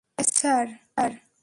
[0.03, 0.67] Yes, sir?